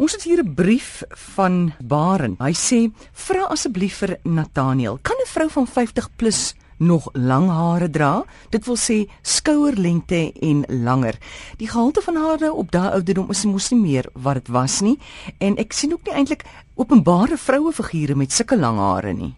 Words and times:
Ons 0.00 0.14
het 0.16 0.22
hier 0.24 0.40
'n 0.40 0.54
brief 0.54 1.02
van 1.34 1.74
Baren. 1.84 2.34
Hy 2.38 2.52
sê: 2.52 2.90
"Vra 3.12 3.42
asseblief 3.52 3.98
vir 3.98 4.18
Nathaniel, 4.22 4.98
kan 5.02 5.16
'n 5.16 5.26
vrou 5.26 5.50
van 5.50 5.66
50 5.66 6.08
plus 6.16 6.54
nog 6.78 7.08
lang 7.12 7.48
hare 7.48 7.90
dra? 7.90 8.24
Dit 8.50 8.64
wil 8.64 8.76
sê 8.76 9.10
skouerlengte 9.22 10.32
en 10.40 10.64
langer. 10.68 11.14
Die 11.56 11.68
gehalte 11.68 12.00
van 12.00 12.16
hare 12.16 12.52
op 12.52 12.70
daai 12.70 12.90
ouderdom 12.90 13.30
is 13.30 13.44
mos 13.44 13.70
nie 13.70 13.80
meer 13.80 14.04
wat 14.12 14.34
dit 14.34 14.48
was 14.48 14.80
nie 14.80 14.98
en 15.38 15.56
ek 15.56 15.72
sien 15.72 15.92
ook 15.92 16.04
nie 16.04 16.14
eintlik 16.14 16.44
openbare 16.74 17.36
vroue 17.36 17.72
figure 17.72 18.14
met 18.14 18.32
sulke 18.32 18.56
lang 18.56 18.78
hare 18.78 19.12
nie." 19.12 19.34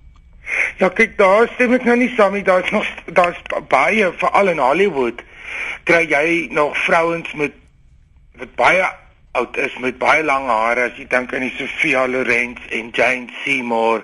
Ja, 0.79 0.89
kyk, 0.89 1.19
daar 1.19 1.51
stem 1.55 1.73
ek 1.73 1.85
nou 1.85 1.97
nie 1.97 2.15
saam 2.17 2.33
nie. 2.33 2.43
Daar's 2.43 2.71
nog 2.71 2.87
daar's 3.13 3.43
baie 3.69 4.13
veral 4.13 4.49
in 4.49 4.59
Hollywood 4.59 5.23
kry 5.85 6.07
jy 6.09 6.49
nog 6.51 6.77
vrouens 6.77 7.33
met 7.35 7.53
wat 8.39 8.55
baie 8.55 9.02
oud 9.33 9.57
is 9.57 9.77
met 9.79 9.97
baie 9.99 10.23
lang 10.23 10.47
hare 10.47 10.91
as 10.91 10.99
jy 11.01 11.07
dink 11.09 11.31
aan 11.33 11.47
die 11.47 11.55
Sophia 11.57 12.05
Loren 12.07 12.57
en 12.69 12.91
Jane 12.93 13.33
Seymour 13.43 14.03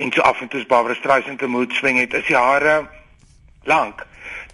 en 0.00 0.12
so 0.12 0.24
af 0.24 0.40
en 0.40 0.48
toe 0.48 0.64
Barbara 0.66 0.96
Streisand 0.96 1.38
te 1.38 1.46
moet 1.46 1.74
swing 1.76 1.98
het 2.00 2.16
is 2.16 2.24
die 2.30 2.36
hare 2.36 2.86
lank. 3.68 4.06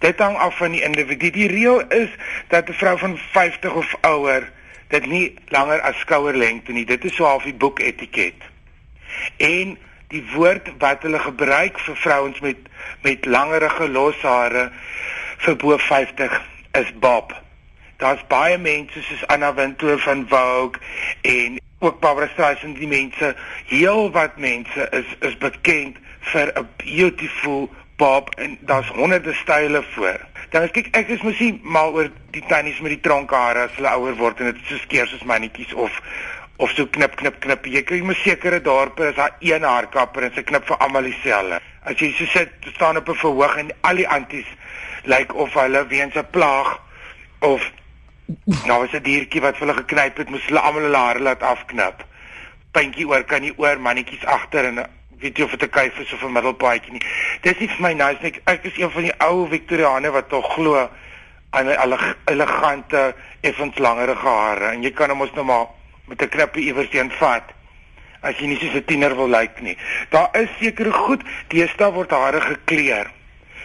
Dit 0.03 0.19
hang 0.19 0.35
af 0.35 0.57
van 0.59 0.75
die 0.75 0.83
individu. 0.83 1.31
Die 1.31 1.47
reël 1.47 1.87
is 1.95 2.11
dat 2.51 2.67
'n 2.67 2.73
vrou 2.73 2.97
van 2.97 3.17
50 3.17 3.73
of 3.73 3.95
ouer 4.01 4.51
dit 4.87 5.05
nie 5.05 5.33
langer 5.47 5.81
as 5.81 5.99
skouerlengte 5.99 6.71
nie. 6.71 6.85
Dit 6.85 7.05
is 7.05 7.15
so 7.15 7.23
half 7.23 7.43
die 7.43 7.55
boek 7.55 7.79
etiket. 7.79 8.43
En 9.37 9.77
die 10.07 10.23
woord 10.35 10.71
wat 10.77 11.01
hulle 11.01 11.19
gebruik 11.19 11.79
vir 11.79 11.95
vrouens 11.95 12.39
met 12.39 12.57
met 13.01 13.25
langerige 13.25 13.89
loshare 13.89 14.71
vir 15.37 15.55
bo 15.55 15.77
50 15.77 16.41
is 16.71 16.91
bob 16.99 17.46
daar's 17.97 18.21
baie 18.27 18.57
mense 18.57 19.01
soos 19.01 19.27
Anna 19.27 19.53
Wintour 19.53 19.99
van 19.99 20.25
Vogue 20.29 20.79
en 21.21 21.59
ook 21.79 21.99
Barbara 21.99 22.27
Streisand 22.27 22.77
die 22.77 22.87
mense 22.87 23.35
heel 23.65 24.11
wat 24.11 24.37
mense 24.37 24.89
is 24.89 25.09
is 25.19 25.37
bekend 25.37 25.97
vir 26.31 26.51
'n 26.53 26.69
beautiful 26.77 27.69
bob 27.97 28.29
en 28.35 28.57
daar's 28.61 28.87
honderde 28.87 29.33
style 29.33 29.83
voor. 29.83 30.19
Dan 30.49 30.61
as 30.63 30.71
kyk 30.71 30.87
ek 30.95 31.07
is 31.07 31.21
mos 31.21 31.39
nie 31.39 31.59
mal 31.63 31.93
oor 31.93 32.09
die 32.31 32.43
tannies 32.47 32.79
met 32.79 32.93
die 32.93 33.01
tronkhare 33.01 33.65
as 33.67 33.75
hulle 33.75 33.89
ouer 33.89 34.15
word 34.15 34.39
en 34.39 34.51
dit 34.51 34.61
so 34.69 34.77
skeer 34.77 35.07
soos 35.07 35.23
mannetjies 35.23 35.73
of 35.73 36.01
of 36.57 36.71
so 36.71 36.85
knip 36.85 37.15
knip 37.15 37.39
knip. 37.39 37.65
Jy 37.65 37.83
kry 37.83 38.01
mos 38.01 38.21
sekere 38.21 38.61
dorpe 38.61 39.09
is 39.09 39.15
daar 39.15 39.35
een 39.39 39.63
haarkapper 39.63 40.23
en 40.23 40.33
sy 40.33 40.43
knip 40.43 40.65
vir 40.65 40.77
almal 40.77 41.09
dieselfde. 41.09 41.59
As 41.83 41.99
jy 41.99 42.13
so 42.17 42.25
sit 42.25 42.53
staan 42.73 42.97
op 42.97 43.09
'n 43.09 43.15
verhoog 43.15 43.57
en 43.57 43.71
al 43.81 43.95
die 43.95 44.07
anties 44.07 44.49
lyk 45.03 45.17
like 45.17 45.33
of 45.33 45.53
hulle 45.53 45.87
weens 45.87 46.15
'n 46.15 46.29
plaag 46.31 46.79
of 47.39 47.71
Nou 48.65 48.79
was 48.79 48.91
'n 48.91 49.03
diertjie 49.03 49.41
wat 49.41 49.57
hulle 49.57 49.73
geknyp 49.73 50.17
het, 50.17 50.29
moes 50.29 50.45
hulle 50.45 50.59
almal 50.59 50.81
hulle 50.81 50.97
hare 50.97 51.19
laat 51.19 51.43
afknip. 51.43 52.05
Puntjie 52.71 53.07
oor 53.07 53.23
kan 53.23 53.41
nie 53.41 53.53
oor 53.57 53.79
mannetjies 53.79 54.25
agter 54.25 54.65
en 54.65 54.85
weet 55.19 55.37
jy 55.37 55.43
of 55.43 55.51
dit 55.51 55.63
'n 55.63 55.69
kuif 55.69 55.99
is 55.99 56.13
of 56.13 56.23
'n 56.23 56.31
middelpaadjie 56.31 56.91
nie. 56.91 57.01
Dis 57.41 57.59
nie 57.59 57.67
vir 57.67 57.81
my 57.81 57.93
nice 57.93 58.21
nie. 58.21 58.33
Ek 58.43 58.63
is 58.63 58.77
een 58.77 58.91
van 58.91 59.01
die 59.01 59.13
ou 59.17 59.47
Victoriane 59.47 60.11
wat 60.11 60.29
tog 60.29 60.53
glo 60.53 60.89
aan 61.49 61.67
'n 61.67 62.15
elegante, 62.25 63.15
effens 63.41 63.77
langerige 63.77 64.27
hare 64.27 64.65
en 64.65 64.83
jy 64.83 64.91
kan 64.91 65.09
hom 65.09 65.21
ons 65.21 65.33
nou 65.33 65.45
maar 65.45 65.65
met 66.05 66.21
'n 66.21 66.29
knippie 66.29 66.65
iewers 66.65 66.89
teen 66.89 67.11
vat 67.11 67.53
as 68.21 68.37
jy 68.37 68.47
nie 68.47 68.59
soos 68.59 68.75
'n 68.75 68.85
tiener 68.85 69.15
wil 69.15 69.29
lyk 69.29 69.61
nie. 69.61 69.77
Daar 70.09 70.29
is 70.33 70.49
sekere 70.59 70.91
goed, 70.91 71.23
deesdae 71.47 71.91
word 71.91 72.11
hare 72.11 72.41
gekleur. 72.41 73.11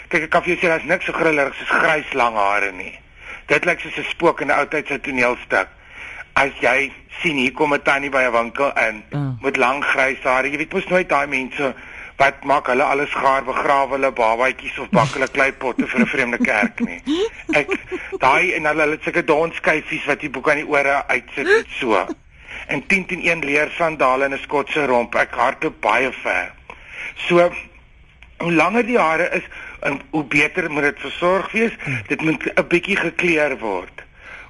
Kyk, 0.08 0.22
ek 0.22 0.30
kan 0.30 0.42
vir 0.42 0.54
jou 0.54 0.60
sê 0.60 0.68
daar's 0.68 0.84
niks 0.84 1.04
so 1.04 1.12
grillerig 1.12 1.54
soos 1.54 1.68
grys 1.68 2.12
lang 2.12 2.36
hare 2.36 2.72
nie. 2.72 2.98
Dit 3.46 3.64
lyk 3.64 3.80
soos 3.80 3.98
'n 3.98 4.10
spook 4.10 4.40
in 4.40 4.48
'n 4.48 4.58
ou 4.58 4.66
tyd 4.66 4.86
se 4.86 5.00
toneelstuk. 5.00 5.68
As 6.32 6.52
jy 6.60 6.92
sien 7.20 7.36
hier 7.36 7.52
kom 7.52 7.74
'n 7.74 7.82
tannie 7.82 8.10
by 8.10 8.22
'n 8.22 8.32
winkel 8.32 8.72
in 8.88 9.02
uh. 9.10 9.30
met 9.42 9.56
lang 9.56 9.84
grys 9.84 10.22
hare, 10.22 10.50
jy 10.50 10.56
weet 10.56 10.72
mos 10.72 10.86
nooit 10.86 11.08
daai 11.08 11.26
mense 11.26 11.74
wat 12.16 12.44
maak 12.44 12.66
hulle 12.66 12.82
alles 12.82 13.10
gaar 13.10 13.44
begrawe 13.44 13.96
hulle 13.96 14.12
babatjies 14.12 14.78
of 14.78 14.90
bak 14.90 15.10
hulle 15.16 15.28
kleipotte 15.28 15.86
vir 15.86 16.00
'n 16.00 16.06
vreemde 16.06 16.38
kerk 16.38 16.80
nie. 16.80 17.02
Ek 17.52 17.68
daai 18.18 18.52
en 18.52 18.64
hulle 18.64 18.90
het 18.90 19.02
sulke 19.02 19.24
donskyfies 19.24 20.04
wat 20.06 20.20
die 20.20 20.30
boek 20.30 20.50
aan 20.50 20.62
die 20.62 20.68
ore 20.68 21.02
uitsit 21.08 21.66
so. 21.80 22.06
En 22.66 22.86
10 22.86 23.06
teen 23.06 23.22
1 23.26 23.44
leer 23.44 23.70
sandale 23.76 24.24
en 24.24 24.34
'n 24.34 24.38
skotse 24.38 24.86
romp. 24.86 25.14
Ek 25.14 25.34
hardloop 25.34 25.80
baie 25.80 26.12
ver. 26.12 26.52
So 27.26 27.50
hoe 28.38 28.52
langer 28.52 28.86
die 28.86 28.98
hare 28.98 29.30
is, 29.38 29.42
en 29.82 30.00
hoe 30.10 30.24
beter 30.24 30.70
moet 30.70 30.82
dit 30.82 31.00
versorg 31.00 31.52
wees. 31.52 31.74
Dit 32.06 32.22
moet 32.22 32.42
'n 32.54 32.66
bietjie 32.68 32.96
gekleur 32.96 33.58
word. 33.58 34.02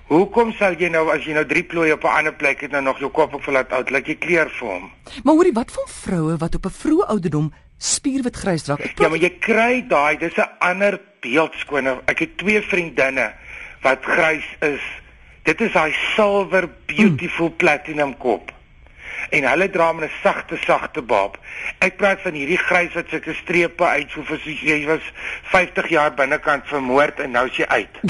Hoekom 0.07 0.53
sal 0.53 0.75
jy 0.77 0.89
nou 0.89 1.09
as 1.11 1.25
jy 1.25 1.33
nou 1.33 1.45
drie 1.47 1.65
plooie 1.65 1.93
op 1.93 2.05
'n 2.05 2.17
ander 2.19 2.35
plek 2.35 2.61
het 2.61 2.71
nou 2.71 2.83
nog 2.83 2.99
jou 2.99 3.11
kop 3.11 3.35
op 3.35 3.43
verlaat 3.43 3.73
uit, 3.73 3.91
laat 3.91 4.07
jy 4.07 4.15
kleur 4.15 4.51
vir 4.51 4.69
hom? 4.69 4.91
Maar 5.25 5.35
hoorie, 5.35 5.53
wat 5.53 5.73
van 5.73 5.89
vroue 5.89 6.37
wat 6.37 6.55
op 6.55 6.67
'n 6.67 6.71
vroeë 6.71 7.07
ouderdom 7.07 7.53
spierwit 7.79 8.37
grys 8.37 8.63
dra? 8.63 8.77
Ja, 8.97 9.09
maar 9.09 9.19
jy 9.19 9.31
kry 9.39 9.85
daai, 9.89 10.19
dis 10.19 10.37
'n 10.37 10.49
ander 10.59 11.01
beeldskone. 11.21 12.01
Ek 12.05 12.19
het 12.19 12.37
twee 12.37 12.61
vriendinne 12.61 13.33
wat 13.83 13.99
grys 14.05 14.57
is. 14.61 14.81
Dit 15.43 15.61
is 15.61 15.73
daai 15.73 15.95
silver 16.15 16.69
beautiful 16.87 17.49
mm. 17.49 17.57
platinum 17.57 18.17
kop 18.17 18.53
en 19.31 19.49
hulle 19.49 19.71
dra 19.71 19.93
met 19.93 20.11
'n 20.11 20.13
sagte 20.23 20.57
sagte 20.57 21.03
baap. 21.03 21.39
Ek 21.79 21.97
praat 21.97 22.21
van 22.21 22.33
hierdie 22.33 22.59
grys 22.59 22.93
wat 22.95 23.09
sulke 23.09 23.35
strepe 23.35 23.85
uit 23.85 24.11
so 24.11 24.23
vir 24.23 24.39
jy 24.45 24.87
was 24.87 25.13
50 25.43 25.89
jaar 25.89 26.15
binnekant 26.15 26.67
vermoord 26.67 27.21
en 27.21 27.31
nou 27.31 27.47
is 27.47 27.57
jy 27.57 27.67
uit. 27.67 28.01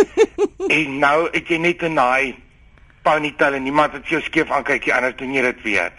en 0.78 0.98
nou 0.98 1.28
het 1.32 1.48
jy 1.48 1.56
net 1.56 1.82
'n 1.82 1.94
naai 1.94 2.34
ponytail 3.02 3.54
en 3.54 3.62
niemand 3.62 3.92
wat 3.92 4.08
jou 4.08 4.22
skeef 4.22 4.50
aankyk 4.50 4.84
nie 4.84 4.94
anders 4.94 5.16
doen 5.16 5.34
jy 5.34 5.42
dit 5.42 5.62
weer. 5.62 5.92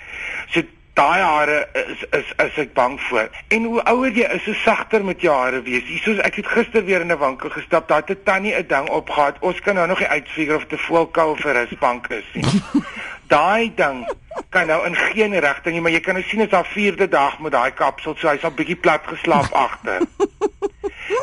So 0.54 0.62
daai 0.94 1.22
hare 1.22 1.68
is 1.74 2.04
is 2.12 2.34
is 2.38 2.58
ek 2.64 2.74
bang 2.78 3.00
vir. 3.10 3.30
En 3.56 3.64
hoe 3.64 3.84
ouer 3.90 4.12
jy 4.14 4.28
is, 4.36 4.46
hoe 4.46 4.56
sagter 4.62 5.06
met 5.06 5.22
jou 5.22 5.34
hare 5.34 5.62
wees. 5.66 5.86
Hiersoos 5.90 6.22
ek 6.28 6.36
het 6.42 6.52
gister 6.56 6.86
weer 6.86 7.02
in 7.02 7.12
'n 7.12 7.20
winkel 7.20 7.50
gestap, 7.50 7.88
daar 7.88 8.04
het 8.06 8.10
'n 8.10 8.24
tannie 8.24 8.56
'n 8.56 8.68
ding 8.68 8.90
opgehad. 8.90 9.40
Ons 9.40 9.60
kan 9.60 9.76
nou 9.76 9.88
nog 9.88 10.00
nie 10.00 10.08
uitfigure 10.08 10.56
of 10.56 10.66
dit 10.66 10.80
'n 10.80 10.84
voelkou 10.84 11.36
vir 11.38 11.58
'n 11.58 11.68
spank 11.68 12.08
is 12.08 12.30
nie. 12.34 12.62
daai 13.36 13.72
ding 13.76 14.06
kan 14.54 14.70
nou 14.70 14.84
in 14.86 14.96
geen 14.96 15.34
rigting 15.40 15.76
nie, 15.76 15.82
maar 15.82 15.94
jy 15.94 16.02
kan 16.06 16.18
nou 16.18 16.24
sien 16.28 16.44
dit 16.44 16.52
is 16.52 16.56
haar 16.56 16.70
vierde 16.70 17.08
dag 17.10 17.40
met 17.42 17.56
daai 17.56 17.74
kapsel, 17.78 18.16
so 18.18 18.30
hy's 18.30 18.46
al 18.46 18.54
bietjie 18.56 18.78
plat 18.78 19.06
geslaap 19.10 19.54
agter. 19.66 20.06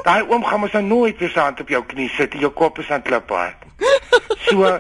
Daai 0.05 0.23
oom 0.29 0.45
gaan 0.45 0.63
mos 0.65 0.75
nou 0.77 0.83
nooit 0.87 1.19
weer 1.23 1.33
sy 1.33 1.45
hand 1.45 1.61
op 1.63 1.71
jou 1.71 1.83
knie 1.93 2.09
sit 2.17 2.35
en 2.35 2.45
jou 2.45 2.53
kop 2.57 2.79
is 2.83 2.91
aan 2.91 3.05
klip 3.07 3.31
hard. 3.31 3.67
So 4.49 4.77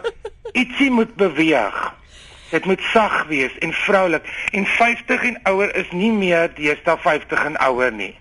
ietsie 0.53 0.91
moet 0.91 1.15
beweeg. 1.21 1.79
Dit 2.51 2.67
moet 2.67 2.83
sag 2.91 3.23
wees 3.31 3.55
en 3.63 3.73
vroulik 3.85 4.27
en 4.53 4.67
50 4.67 5.27
en 5.29 5.37
ouer 5.53 5.75
is 5.79 5.91
nie 5.95 6.11
meer 6.13 6.51
deesdae 6.57 6.97
50 6.99 7.45
en 7.53 7.59
ouer 7.69 7.95
nie. 7.95 8.15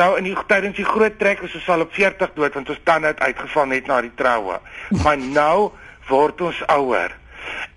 Nou 0.00 0.14
in 0.18 0.28
die 0.28 0.34
tydens 0.48 0.76
die 0.76 0.88
groot 0.88 1.16
trek 1.20 1.40
is 1.44 1.54
ons 1.56 1.68
al 1.72 1.86
op 1.86 1.94
40 1.96 2.34
dood 2.36 2.56
want 2.56 2.72
ons 2.72 2.82
tande 2.88 3.12
het 3.12 3.20
uitgeval 3.20 3.70
net 3.72 3.88
na 3.88 4.00
die 4.04 4.12
troue. 4.16 4.58
Maar 5.04 5.18
nou 5.20 5.70
word 6.08 6.44
ons 6.44 6.60
ouer. 6.76 7.16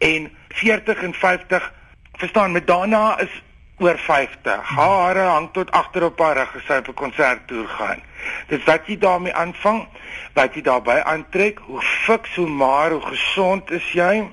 En 0.03 0.29
40 0.59 1.07
en 1.07 1.15
50 1.15 1.71
verstaan 2.17 2.51
Madonna 2.51 3.19
is 3.19 3.41
oor 3.77 3.97
50. 3.97 4.61
Hare 4.75 5.19
hang 5.19 5.49
tot 5.51 5.71
agter 5.71 6.03
op 6.03 6.19
haar 6.19 6.35
rug 6.35 6.55
as 6.55 6.65
sy 6.65 6.77
op 6.83 6.87
'n 6.87 6.93
konserttoer 6.93 7.67
gaan. 7.67 8.03
Dis 8.47 8.63
wat 8.63 8.87
jy 8.87 8.97
daarmee 8.97 9.33
aanvang, 9.33 9.87
wat 10.33 10.53
jy 10.53 10.61
daarbey 10.61 11.03
aantrek, 11.03 11.59
hoe 11.59 11.81
fiks, 11.81 12.35
hoe 12.35 12.49
maar, 12.49 12.91
hoe 12.91 13.01
gesond 13.01 13.71
is 13.71 13.91
jy? 13.91 14.29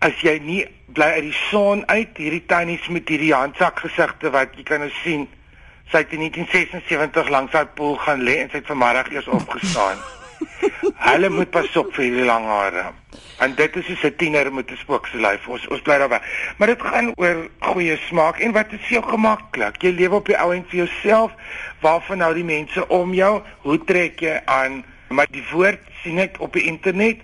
as 0.00 0.16
jy 0.24 0.38
nie 0.40 0.62
bly 0.96 1.10
uit 1.18 1.26
die 1.28 1.38
son 1.50 1.82
uit 1.90 2.16
hierdie 2.16 2.44
tannies 2.48 2.86
met 2.88 3.10
hierdie 3.12 3.34
handsak 3.36 3.82
gesigte 3.84 4.32
wat 4.32 4.56
jy 4.56 4.64
kan 4.70 4.80
nou 4.84 4.88
sien 5.02 5.26
sy 5.92 6.00
het 6.00 6.14
in 6.16 6.24
1976 6.24 7.28
langs 7.34 7.52
daai 7.52 7.68
pool 7.76 7.98
gaan 8.06 8.24
lê 8.24 8.38
en 8.40 8.48
sy 8.48 8.62
het 8.62 8.70
vanmiddag 8.70 9.12
eers 9.12 9.28
opgestaan 9.28 10.00
hulle 11.10 11.28
moet 11.28 11.50
pas 11.50 11.76
op 11.76 11.94
vir 11.94 12.04
hierdie 12.04 12.24
lang 12.24 12.44
hare. 12.46 12.84
En 13.40 13.54
dit 13.56 13.76
is 13.76 13.86
soos 13.86 14.04
'n 14.04 14.16
tiener 14.16 14.52
met 14.52 14.70
'n 14.70 14.76
spookse 14.76 15.16
lyf. 15.16 15.48
Ons 15.48 15.66
ons 15.68 15.82
bly 15.82 15.98
daarby 15.98 16.20
maar 16.58 16.68
dit 16.68 16.82
gaan 16.82 17.12
oor 17.16 17.48
goeie 17.58 17.96
smaak 17.96 18.38
en 18.38 18.52
wat 18.52 18.72
is 18.72 18.80
vir 18.80 19.00
jou 19.00 19.04
gemaklik 19.10 19.82
jy 19.82 19.90
lewe 19.90 20.14
op 20.14 20.26
die 20.26 20.38
ou 20.38 20.52
en 20.54 20.64
vir 20.68 20.76
jouself. 20.84 21.32
Waarvan 21.80 22.18
nou 22.18 22.34
die 22.34 22.44
mense 22.44 22.88
om 22.88 23.14
jou? 23.14 23.42
Hoe 23.60 23.84
trek 23.84 24.20
jy 24.20 24.40
aan? 24.44 24.84
Maar 25.08 25.26
die 25.30 25.44
woord 25.52 25.80
sien 26.02 26.18
ek 26.18 26.36
op 26.38 26.52
die 26.52 26.66
internet. 26.66 27.18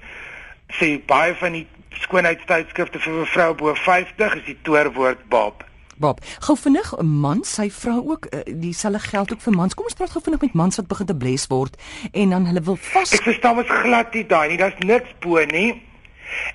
Sê 0.72 0.98
baie 1.06 1.34
van 1.34 1.52
die 1.52 1.66
skoonheidstydskrifte 1.90 2.98
vir 2.98 3.12
'n 3.12 3.26
vrou 3.26 3.54
bo 3.54 3.74
50 3.74 4.34
is 4.34 4.44
die 4.44 4.58
toorwoord 4.62 5.28
Bob. 5.28 5.64
Bob, 5.98 6.20
gou 6.38 6.56
vinnig 6.56 6.93
'n 6.98 7.06
man, 7.06 7.44
sy 7.44 7.70
vrou 7.70 8.10
ook, 8.10 8.26
uh, 8.31 8.40
dieselfde 8.44 8.98
geld 8.98 9.32
ook 9.32 9.40
vir 9.40 9.52
mans. 9.52 9.75
Kom 9.75 9.84
ons 9.84 9.94
praat 9.94 10.10
gou 10.10 10.22
vinnig 10.22 10.40
met 10.40 10.52
mans 10.52 10.76
wat 10.76 10.87
begin 10.87 11.06
te 11.06 11.16
bles 11.16 11.46
word 11.46 11.76
en 12.12 12.31
dan 12.31 12.46
hulle 12.46 12.60
wil 12.60 12.76
vas. 12.76 13.12
Ek 13.12 13.22
verstaan 13.22 13.56
mos 13.56 13.69
glad 13.69 14.14
nie 14.14 14.26
daai 14.26 14.48
nie. 14.48 14.56
Daar's 14.56 14.78
niks 14.78 15.14
bo 15.20 15.44
nie. 15.44 15.82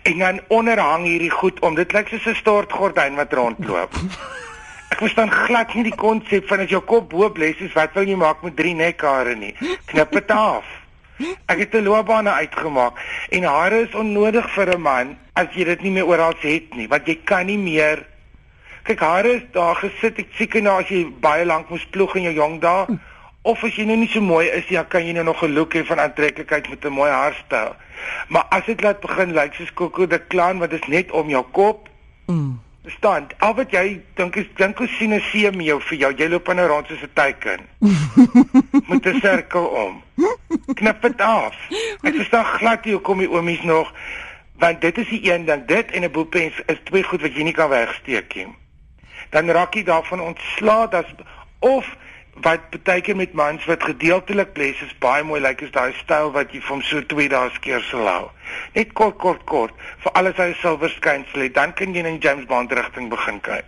En 0.03 0.17
dan 0.17 0.39
onderhang 0.47 1.03
hierdie 1.03 1.31
goed 1.31 1.59
om. 1.59 1.75
Dit 1.75 1.93
lyk 1.93 2.07
soos 2.07 2.25
'n 2.25 2.35
stortgordyn 2.35 3.15
wat 3.15 3.33
rondloop. 3.33 3.93
Ek 4.91 4.97
verstaan 4.97 5.31
glad 5.31 5.73
nie 5.73 5.83
die 5.83 5.95
konsep 5.95 6.47
van 6.47 6.59
as 6.59 6.69
jou 6.69 6.81
kop 6.81 7.09
bo 7.09 7.29
bles 7.29 7.55
is, 7.63 7.73
wat 7.73 7.93
wil 7.93 8.07
jy 8.07 8.15
maak 8.15 8.43
met 8.43 8.55
drie 8.55 8.73
nekhare 8.75 9.35
nie? 9.35 9.55
Knip 9.85 10.11
dit 10.11 10.31
af. 10.31 10.65
Ek 11.47 11.57
het 11.57 11.73
'n 11.73 11.83
loopbaan 11.83 12.27
uitgemaak 12.27 12.93
en 13.29 13.43
hare 13.43 13.81
is 13.87 13.95
onnodig 13.95 14.53
vir 14.53 14.75
'n 14.75 14.81
man 14.81 15.17
as 15.33 15.47
jy 15.55 15.63
dit 15.63 15.81
nie 15.81 15.91
meer 15.91 16.05
oral 16.05 16.33
het 16.39 16.75
nie, 16.75 16.87
want 16.87 17.07
jy 17.07 17.19
kan 17.23 17.45
nie 17.45 17.57
meer 17.57 18.10
Kyk, 18.83 18.99
hare 18.99 19.35
is 19.37 19.43
daar 19.51 19.75
gesit, 19.75 20.19
ek 20.19 20.33
seker 20.37 20.61
nou 20.61 20.79
as 20.81 20.89
jy 20.89 21.05
baie 21.21 21.45
lank 21.45 21.69
moes 21.69 21.85
ploeg 21.93 22.15
in 22.15 22.23
jou 22.29 22.33
jong 22.33 22.59
dae 22.61 22.97
of 23.41 23.63
as 23.65 23.77
jy 23.77 23.85
nou 23.89 23.97
nie 23.97 24.09
so 24.09 24.21
mooi 24.21 24.47
is 24.47 24.67
nie, 24.69 24.77
dan 24.77 24.87
kan 24.89 25.05
jy 25.05 25.13
nou 25.13 25.23
nog 25.23 25.43
'n 25.43 25.53
look 25.53 25.73
hê 25.73 25.85
van 25.85 25.99
aantreklikheid 25.99 26.69
met 26.69 26.85
'n 26.85 26.93
mooi 26.93 27.09
haarstyl. 27.11 27.75
Maar 28.27 28.45
as 28.49 28.65
dit 28.65 28.81
laat 28.81 28.99
begin 28.99 29.33
lyk 29.33 29.53
soos 29.53 29.73
Coco 29.73 30.07
de 30.07 30.19
Klan 30.19 30.59
wat 30.59 30.73
is 30.73 30.87
net 30.87 31.11
om 31.11 31.29
jou 31.29 31.43
kop. 31.51 31.89
Mm. 32.25 32.59
Verstaan? 32.83 33.27
Al 33.37 33.55
wat 33.55 33.71
jy 33.71 34.01
dink 34.15 34.35
is 34.35 34.47
dink 34.55 34.77
hoe 34.77 34.87
sien 34.87 35.13
'n 35.13 35.21
see 35.31 35.51
mee 35.51 35.79
vir 35.79 35.97
jou. 35.97 36.13
Jy 36.17 36.27
loop 36.29 36.53
nou 36.53 36.67
rond 36.67 36.87
soos 36.87 37.01
'n 37.01 37.13
teiken. 37.13 37.59
Met 38.89 39.05
'n 39.05 39.19
sirkel 39.21 39.65
om. 39.65 40.03
Knip 40.73 41.01
dit 41.01 41.21
af. 41.21 41.55
Ek 42.01 42.15
verstaan 42.15 42.45
glad 42.45 42.85
nie 42.85 42.93
hoekom 42.93 43.17
die 43.17 43.29
oomies 43.29 43.61
nog 43.61 43.93
want 44.61 44.81
dit 44.81 44.97
is 44.97 45.09
die 45.09 45.33
een 45.33 45.45
dan 45.45 45.63
dit 45.65 45.91
en 45.91 46.03
'n 46.03 46.11
boepens 46.11 46.53
is 46.65 46.77
twee 46.83 47.03
goed 47.03 47.21
wat 47.21 47.35
jy 47.35 47.43
nie 47.43 47.53
kan 47.53 47.69
wegsteek 47.69 48.35
nie. 48.35 48.47
Dan 49.31 49.51
raak 49.51 49.75
jy 49.75 49.83
daarvan 49.87 50.21
ontslae 50.21 50.87
dat 50.91 51.07
of 51.59 51.87
wat 52.41 52.83
baie 52.87 53.01
keer 53.03 53.15
met 53.15 53.33
mans 53.33 53.65
wat 53.69 53.83
gedeeltelik 53.83 54.53
bles 54.55 54.79
is 54.81 54.93
baie 55.03 55.23
mooi 55.23 55.41
lyk 55.41 55.59
like, 55.59 55.65
is 55.65 55.71
daai 55.75 55.93
styl 55.99 56.31
wat 56.31 56.53
jy 56.55 56.61
van 56.63 56.81
so 56.87 57.03
twee 57.11 57.29
dae 57.29 57.49
skeer 57.57 57.83
sal 57.89 58.07
hou. 58.07 58.29
Net 58.75 58.93
kort 58.97 59.17
kort 59.19 59.43
kort 59.45 59.75
vir 60.03 60.15
alles 60.19 60.39
hy 60.39 60.51
silwer 60.61 60.89
skynsel 60.95 61.45
het, 61.45 61.55
dan 61.55 61.75
kan 61.75 61.93
jy 61.95 62.05
in 62.07 62.19
James 62.23 62.47
Bond 62.47 62.71
rigting 62.71 63.11
begin 63.11 63.41
kyk. 63.43 63.67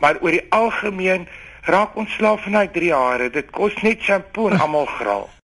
Maar 0.00 0.18
oor 0.20 0.34
die 0.34 0.46
algemeen 0.50 1.28
raak 1.70 1.96
ons 1.96 2.12
slaaf 2.18 2.42
van 2.46 2.58
hy 2.62 2.66
3 2.74 2.92
hare. 2.94 3.30
Dit 3.30 3.50
kos 3.54 3.76
net 3.86 4.02
shampoo 4.02 4.50
en 4.50 4.60
almal 4.60 4.88
graal. 4.98 5.30